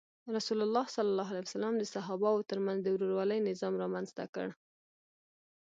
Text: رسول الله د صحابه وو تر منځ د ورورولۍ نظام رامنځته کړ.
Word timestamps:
رسول 0.35 0.59
الله 0.65 0.85
د 1.81 1.83
صحابه 1.95 2.29
وو 2.31 2.47
تر 2.49 2.59
منځ 2.65 2.79
د 2.83 2.87
ورورولۍ 2.95 3.39
نظام 3.49 3.73
رامنځته 3.83 4.23
کړ. 4.35 4.47